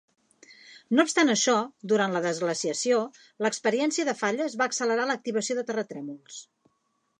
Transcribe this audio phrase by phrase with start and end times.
[0.99, 1.53] No obstant això,
[1.91, 3.03] durant la desglaciació,
[3.47, 6.45] l"experiència de falles va accelerar l"activació de terratrèmols.